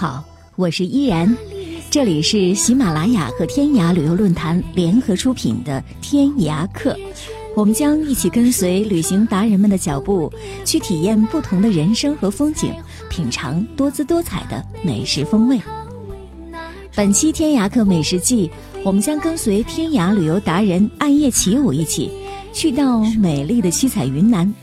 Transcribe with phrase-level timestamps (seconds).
[0.00, 0.22] 好，
[0.54, 1.36] 我是依然，
[1.90, 6.92] 这里是喜马拉雅和天涯旅游论坛联合出品的《天涯客》。
[7.56, 10.32] 我们将一起跟随旅行达人们的脚步，
[10.64, 12.72] 去体验不同的人生和风景，
[13.10, 15.60] 品尝多姿多彩的美食风味。
[16.94, 18.48] 本期天涯客美食季，
[18.84, 22.08] 我们将跟随天涯旅游达人暗夜起舞一起，
[22.52, 24.54] 去到美丽的七彩云南。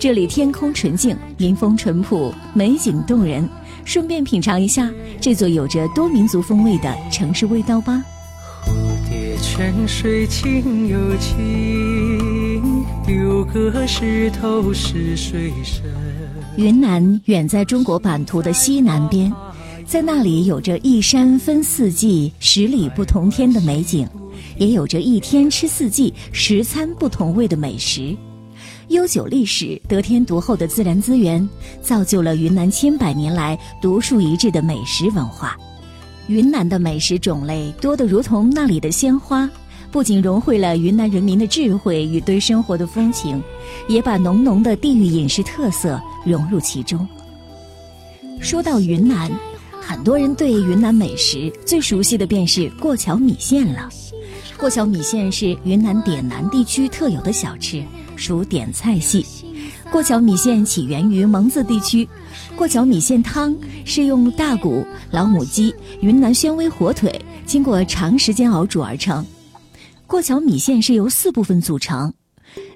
[0.00, 3.48] 这里天空纯净，民风淳朴，美景动人。
[3.84, 4.90] 顺便品尝一下
[5.20, 8.02] 这座有着多民族风味的城市味道吧。
[8.64, 8.72] 蝴
[9.08, 15.84] 蝶泉水清又清，丢个石头是水深。
[16.56, 19.32] 云南远在中国版图的西南边，
[19.84, 24.08] 在那里有着一山分四季、十里不同天的美景，
[24.56, 28.16] 也有着一天吃四季、十餐不同味的美食。
[28.94, 31.46] 悠久历史、得天独厚的自然资源，
[31.82, 35.56] 造就了云南千百年来独树一帜的美食文化。
[36.28, 39.50] 云南的美食种类多得如同那里的鲜花，
[39.90, 43.42] 不仅融汇了云南人民的智慧与对生活的风情，
[43.88, 47.04] 也把浓浓的地域饮食特色融入其中。
[48.40, 49.28] 说到云南，
[49.80, 53.88] 很多人对云南美食最熟悉的便是过桥米线了。
[54.56, 57.82] 过桥米线是云南滇南地区特有的小吃，
[58.16, 59.24] 属点菜系。
[59.90, 62.08] 过桥米线起源于蒙自地区。
[62.56, 69.24] 过桥米线汤是用大骨、老母鸡、云南宣威火腿经过长时间熬煮而成。
[70.06, 72.12] 过桥米线是由四部分组成：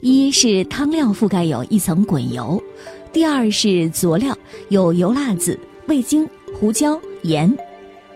[0.01, 2.61] 一是汤料覆盖有一层滚油；
[3.13, 4.37] 第二是佐料，
[4.69, 6.29] 有油辣子、味精、
[6.59, 7.51] 胡椒、盐；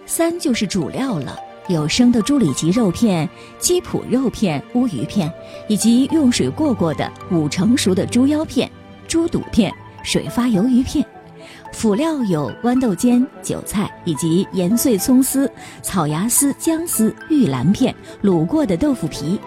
[0.06, 1.36] 三就是主料了，
[1.68, 3.28] 有生的猪里脊肉片、
[3.58, 5.32] 鸡脯肉片、乌鱼片，
[5.68, 8.70] 以及用水过过的五成熟的猪腰片、
[9.06, 11.04] 猪肚片、水发鱿鱼片。
[11.72, 15.50] 辅料有豌豆尖、韭菜以及盐碎葱丝、
[15.82, 19.38] 草芽丝、姜丝、玉兰片、卤过的豆腐皮。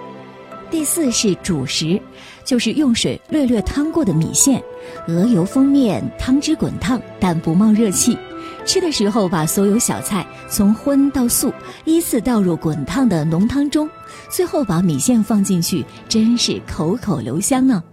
[0.72, 2.02] 第四是主食，
[2.44, 4.62] 就是用水略略汤过的米线，
[5.08, 8.18] 鹅油封面，汤汁滚烫但不冒热气。
[8.66, 11.54] 吃的时候把所有小菜从荤到素
[11.86, 13.90] 依次倒入滚烫的浓汤中，
[14.30, 17.84] 最后把米线放进去，真是口口留香呢。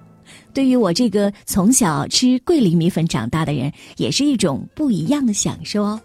[0.55, 6.01] 对于我这个从小吃桂林米粉长大的人，也是一种不一样的享受哦。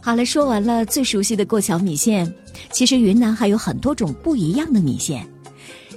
[0.00, 2.32] 好了，说完了最熟悉的过桥米线，
[2.72, 5.26] 其实云南还有很多种不一样的米线，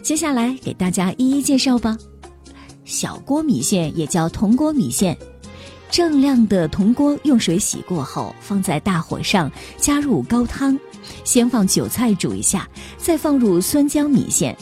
[0.02, 1.98] 接下来给大家一一介绍吧。
[2.84, 5.18] 小锅米线也叫铜锅米线，
[5.92, 10.80] 锃亮的铜锅用水洗过后，放在大火上，加入高汤，
[11.26, 12.66] 先放韭菜煮一下，
[12.98, 14.56] 再放入酸浆米线。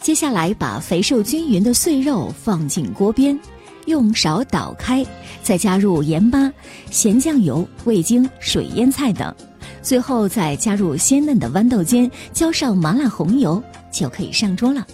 [0.00, 3.36] 接下来，把肥瘦均匀的碎肉放进锅边，
[3.86, 5.04] 用勺捣开，
[5.42, 6.52] 再加入盐巴、
[6.88, 9.34] 咸酱油、味精、水腌菜等，
[9.82, 13.60] 最后再加入鲜嫩的豌豆尖，浇上麻辣红油，
[13.90, 14.86] 就可以上桌了。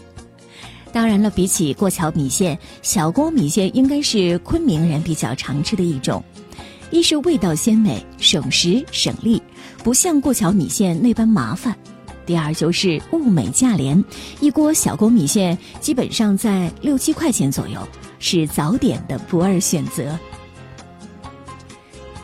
[0.93, 6.23] 当然了，比起过桥米线，小锅米线应该是昆明人比较常吃的一种。
[6.91, 9.43] 一是味道鲜美，省时省力，
[9.83, 11.75] 不像过桥米线那般麻烦。
[12.27, 14.05] 第二就是物美价廉，
[14.41, 17.81] 一锅小锅米线基本上在六七块钱左右，
[18.19, 20.19] 是早点的不二选择。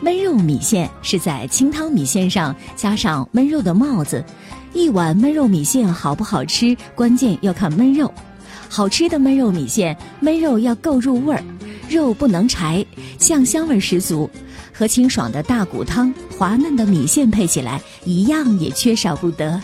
[0.03, 4.23] 焖肉米线是在清汤米线上加上焖肉的帽子，
[4.73, 8.13] 一碗焖肉米线好不好吃，关键要看焖肉。
[8.69, 11.43] 好吃的焖肉米线，焖肉要够入味儿，
[11.89, 12.85] 肉不能柴，
[13.17, 14.29] 酱香味十足，
[14.71, 19.59] 和清爽的大骨汤、滑嫩的米线配起来，一样也缺少不得。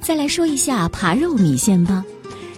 [0.00, 2.02] 再来说一下扒肉米线吧。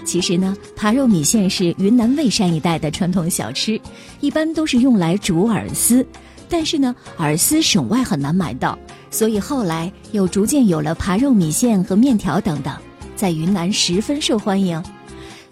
[0.04, 3.80] 其实呢，扒肉米线是云南蔚山一带的传统小吃，
[4.20, 6.06] 一般都是用来煮饵丝。
[6.48, 8.78] 但是呢，饵丝省外很难买到，
[9.10, 12.74] 所以后来又逐渐有了扒肉米线和面条等等，
[13.22, 14.82] 在云南十分受欢迎。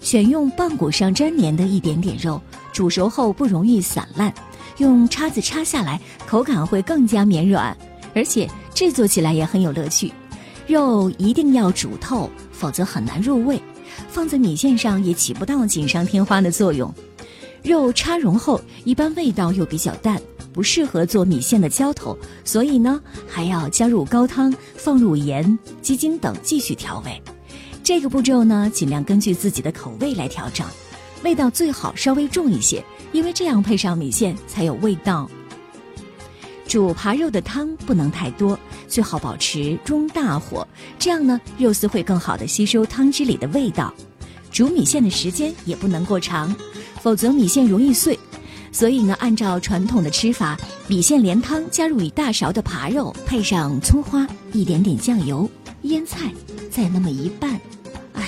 [0.00, 4.34] 选用棒骨上粘黏的一点点肉，煮熟后不容易散烂，
[4.78, 7.76] 用叉子叉下来，口感会更加绵软，
[8.12, 10.12] 而且制作起来也很有乐趣。
[10.66, 13.62] 肉一定要煮透，否则很难入味。
[14.08, 16.92] 放在米线上也起不到锦上添花的作用。
[17.62, 20.20] 肉插融后，一般味道又比较淡，
[20.52, 27.22] 不适合做米线的浇头，所以呢，还要加入高汤，放入盐、鸡精等继续调味。
[27.82, 30.66] 这个步骤呢，尽量根据自己的口味来调整，
[31.24, 35.28] 味道最好稍微重一些，因为这样配上米线才有味道。
[36.66, 40.66] 煮扒肉的汤不能太多，最好保持中大火，
[40.98, 43.92] 这样呢，肉丝会更好的吸收汤汁里的味道。
[44.52, 46.54] 煮米线的时间也不能过长。
[47.02, 48.18] 否则米线容易碎，
[48.70, 50.54] 所以呢，按照传统的吃法，
[50.86, 55.48] 米线连汤加入一大勺的扒肉，配上葱花、一点点酱油、
[55.84, 56.30] 腌菜，
[56.70, 57.60] 再那么一拌，
[58.14, 58.24] 哎，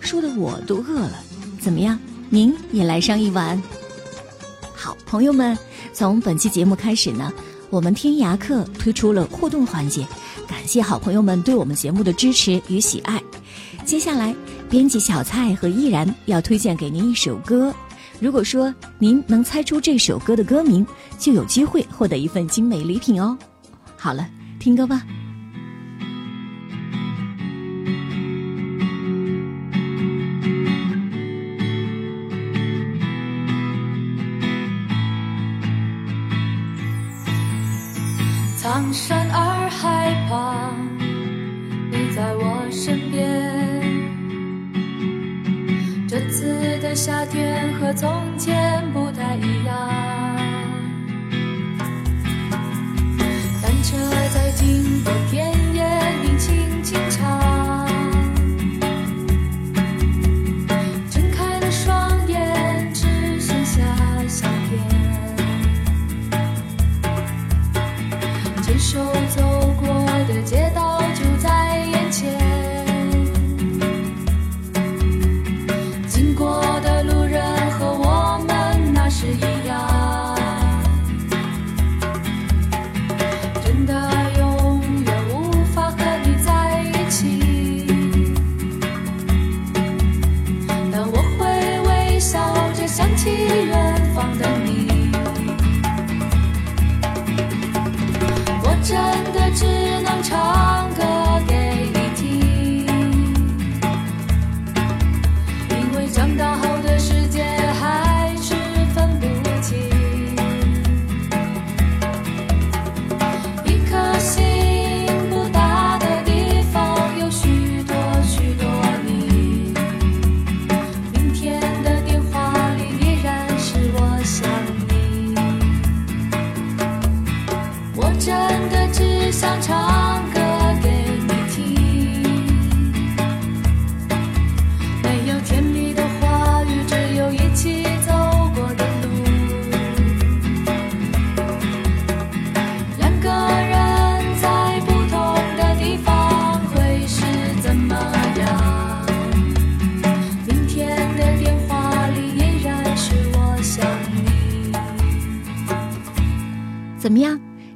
[0.00, 1.24] 说的我都饿了。
[1.58, 1.98] 怎么样，
[2.28, 3.60] 您也来上一碗？
[4.74, 5.56] 好，朋友们，
[5.92, 7.32] 从本期节目开始呢，
[7.70, 10.06] 我们天涯客推出了互动环节，
[10.46, 13.20] 感谢好朋友们对我们节目的支持与喜爱。
[13.84, 14.34] 接下来，
[14.68, 17.74] 编辑小蔡和依然要推荐给您一首歌。
[18.20, 20.86] 如果说您能猜出这首歌的歌名，
[21.18, 23.36] 就有机会获得一份精美礼品哦。
[23.96, 24.28] 好了，
[24.60, 25.02] 听歌吧。
[42.70, 43.26] 身边。
[46.08, 49.76] 这次的夏天和从前不太一样，
[53.62, 53.96] 单车
[54.34, 55.52] 在经过天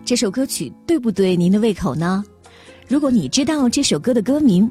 [0.04, 2.24] 这首歌曲对不对您的胃口呢？
[2.88, 4.68] 如果你知道这首歌的歌名，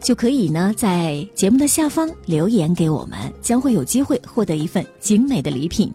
[0.00, 5.90] 就可以呢在节目的下方留言给我们，将会有机会获得一份精美的礼品。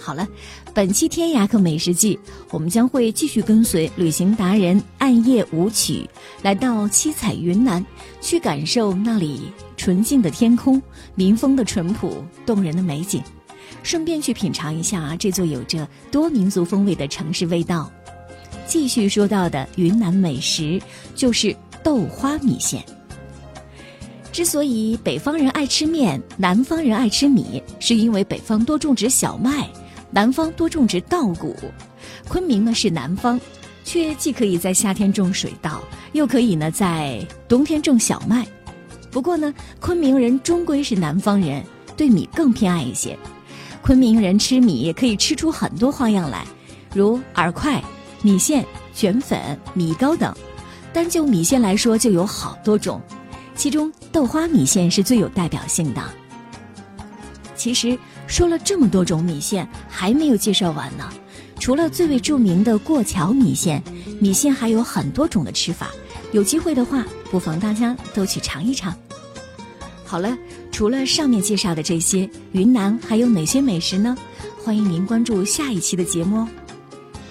[0.00, 0.26] 好了，
[0.72, 2.18] 本期天涯客美食记，
[2.50, 6.08] 我们将会继续跟随旅行达人暗夜舞曲，
[6.42, 7.84] 来到七彩云南，
[8.20, 10.80] 去感受那里纯净的天空、
[11.14, 13.22] 民风的淳朴、动人的美景。
[13.82, 17.90] 顺便去品尝一下这座有着多民族风味的城市味道。
[18.66, 20.80] 继续说到的云南美食
[21.14, 22.84] 就是豆花米线。
[24.32, 29.66] 之所以北方人爱吃面，南方人爱吃米，是因为北方多种植小麦，
[30.10, 31.56] 南方多种植稻谷。
[32.28, 33.40] 昆明呢是南方，
[33.82, 35.82] 却既可以在夏天种水稻，
[36.12, 38.46] 又可以呢在冬天种小麦。
[39.10, 41.64] 不过呢，昆明人终归是南方人，
[41.96, 43.18] 对米更偏爱一些。
[43.80, 46.44] 昆明人吃米可以吃出很多花样来，
[46.92, 47.82] 如饵块、
[48.22, 49.38] 米线、卷粉、
[49.74, 50.34] 米糕等。
[50.92, 53.00] 单就米线来说，就有好多种，
[53.54, 56.02] 其中豆花米线是最有代表性的。
[57.54, 61.08] 其实说了这么多种米线，还没有介绍完呢。
[61.58, 63.82] 除了最为著名的过桥米线，
[64.20, 65.90] 米线还有很多种的吃法。
[66.32, 68.94] 有机会的话，不妨大家都去尝一尝。
[70.04, 70.36] 好了。
[70.72, 74.14] 除了上面介绍的这些，云南还有哪些美食呢？
[74.62, 76.48] 欢迎您关注下一期的节目哦。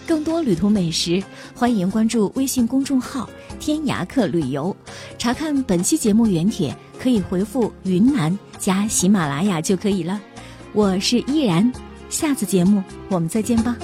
[0.08, 1.24] 更多旅途美食，
[1.56, 3.80] 欢迎关注微信公众号“天”。
[3.86, 4.76] 涯客旅游。
[5.18, 10.22] 查看本期节目原帖，可以回复“云南”加喜马拉雅就可以了。
[10.74, 11.72] 我是依然，
[12.10, 13.76] 下次节目我们再见吧。